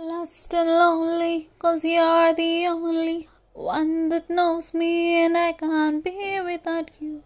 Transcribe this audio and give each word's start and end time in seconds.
Lost 0.00 0.54
and 0.54 0.68
lonely, 0.68 1.50
cause 1.58 1.84
you're 1.84 2.32
the 2.32 2.66
only 2.68 3.28
one 3.52 4.08
that 4.10 4.30
knows 4.30 4.72
me, 4.72 5.24
and 5.24 5.36
I 5.36 5.52
can't 5.52 6.04
be 6.04 6.40
without 6.40 6.90
you. 7.00 7.24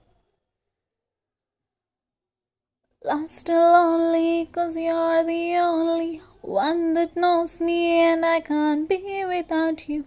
Lost 3.05 3.51
and 3.51 3.59
lonely, 3.59 4.47
cause 4.47 4.77
you're 4.77 5.23
the 5.23 5.57
only 5.57 6.23
one 6.41 6.95
that 6.95 7.15
knows 7.15 7.61
me, 7.61 8.01
and 8.01 8.25
I 8.25 8.41
can't 8.41 8.89
be 8.89 9.25
without 9.27 9.89
you. 9.89 10.05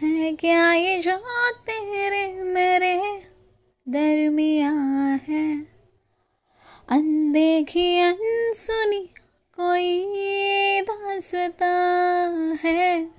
है 0.00 0.32
क्या 0.40 0.72
ये 0.72 0.98
जो 1.02 1.16
तेरे 1.66 2.26
मेरे 2.54 2.96
दरमिया 3.88 4.70
है 5.28 5.46
अनदेखी 6.96 7.88
अनसुनी 8.00 9.08
कोई 9.59 10.81
दासता 10.81 11.69
है? 12.63 13.09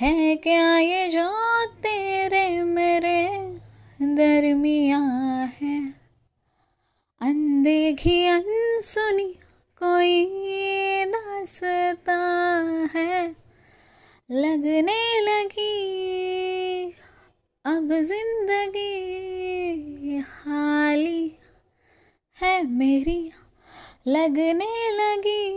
है 0.00 0.36
क्या 0.36 0.78
ये 0.78 1.08
जो 1.08 1.30
तेरे 1.66 2.62
मेरे 2.62 3.28
दरमिया 4.02 4.98
है? 5.62 5.94
अनदेखी 7.20 8.26
अनसुनी 8.26 9.34
कोई 9.82 10.24
दासता 11.04 12.18
है? 12.94 13.28
लगने 14.30 15.20
लगी 15.20 16.94
अब 17.64 17.92
ज़िंदगी 17.92 18.88
खाली 20.22 21.38
है 22.42 22.62
मेरी। 22.62 23.32
लगने 24.08 24.90
लगी। 24.90 25.48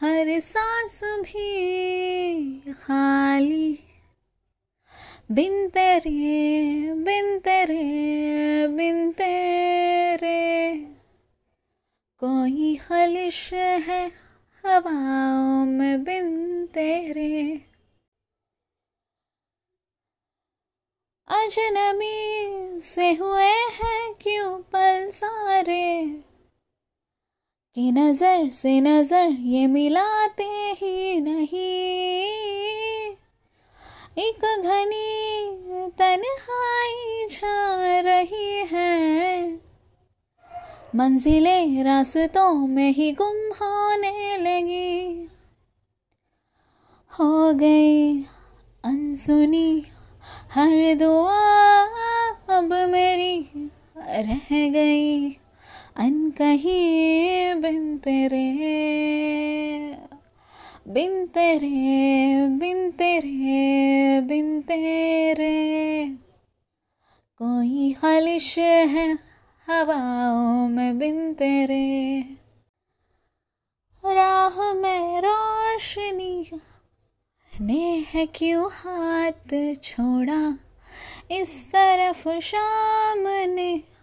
हर 0.00 0.40
सांस 0.40 1.00
भी 1.04 2.60
खाली। 2.70 3.78
बिन 5.30 5.68
तेरे 5.68 6.92
बिन 6.92 7.38
तेरे 7.38 8.66
बिन 8.68 9.10
तेरे। 9.10 10.76
कोई 12.20 12.74
खलिश 12.76 13.54
है 13.54 14.06
हवाओं 14.66 15.66
में 15.66 16.04
बिन 16.04 16.66
तेरे। 16.66 17.60
अजनबी 21.28 22.80
से 22.80 23.12
हुए 23.12 23.52
हैं 23.52 24.14
क्यों 24.14 24.62
पल 24.62 25.10
सारे? 25.10 26.20
कि 27.76 27.90
नज़र 27.92 28.48
से 28.50 28.80
नज़र 28.80 29.28
ये 29.40 29.66
मिलाते 29.66 30.44
ही 30.76 31.20
नहीं। 31.20 31.56
एक 34.18 34.44
घनी 34.64 35.90
तन्हाई 35.98 37.26
छा 37.30 38.00
रही 38.00 38.64
है। 38.72 39.52
मंजिलें 40.96 41.84
रास्तों 41.84 42.66
में 42.66 42.90
ही 42.92 43.12
गुम 43.12 43.36
होने 43.60 44.36
लगी। 44.36 45.28
हो 47.12 47.52
गई 47.52 48.22
अनसुनी 48.84 49.84
हर 50.52 50.94
दुआ 50.94 51.40
अब 52.56 52.72
मेरी 52.90 53.38
रह 53.98 54.48
गई। 54.50 55.36
अनकही 55.98 57.54
बिन 57.54 57.98
तेरे 57.98 58.52
बिन 60.88 61.26
तेरे 61.26 62.46
बिन 62.48 62.90
तेरे 62.90 64.20
बिन 64.20 64.60
तेरे। 64.60 66.06
कोई 67.38 67.92
खालिश 67.92 68.58
है 68.58 69.12
हवाओं 69.68 70.68
में 70.68 70.98
बिन 70.98 71.32
तेरे। 71.34 72.20
राह 74.04 74.72
में 74.72 75.22
रोशनी, 75.24 76.50
ने 77.60 78.04
है 78.14 78.26
क्यों 78.26 78.68
हाथ 78.72 79.74
छोड़ा? 79.82 80.58
इस 81.30 81.66
तरफ़ 81.68 82.28
शाम 82.28 83.50
ने 83.54 83.95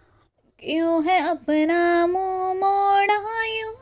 क्यों 0.66 1.04
है 1.04 1.28
अपना 1.28 2.06
मुँह 2.06 2.54
मोड़ा 2.54 3.44
यूँ 3.44 3.74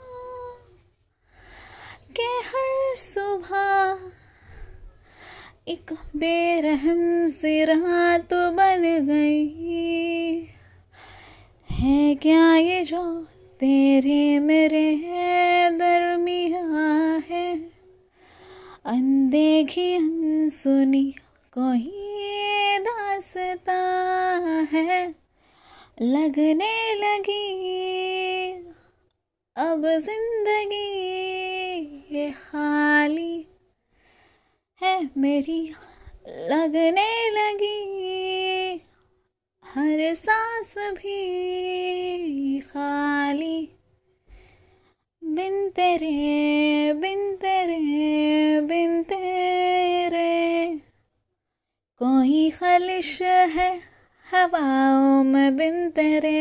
के 2.17 2.23
हर 2.23 2.97
सुबह 2.97 3.99
एक 5.69 5.93
बेरहम 6.17 7.27
सी 7.27 7.65
रात 7.65 8.35
बन 8.35 9.07
गई। 9.07 10.49
है 11.71 12.15
क्या 12.15 12.57
ये 12.57 12.83
जो 12.83 13.25
तेरे 13.61 14.39
मेरे 14.39 14.99
दरमिया 15.73 16.67
है? 17.31 17.57
अनदेखी 18.85 19.95
अनसुनी 19.95 21.15
कोई 21.59 21.93
दासता 22.79 23.81
है? 24.73 25.22
लगने 25.99 26.95
लगी। 26.95 28.53
अब 29.57 29.83
ज़िंदगी 29.99 30.87
ये 32.15 32.31
खाली 32.31 33.47
है 34.83 35.11
मेरी। 35.19 35.61
लगने 36.51 37.31
लगी। 37.31 38.75
हर 39.65 40.15
सांस 40.15 40.75
भी 40.79 42.61
खाली। 42.61 43.69
बिन 45.23 45.69
तेरे 45.71 46.93
बिन 46.93 47.35
तेरे 47.37 48.61
बिन 48.61 49.03
तेरे। 49.03 50.77
कोई 52.03 52.51
खलिश 52.51 53.23
है 53.23 53.92
हवाओं 54.35 55.25
में 55.25 55.57
बिन 55.57 55.91
तेरे। 55.91 56.33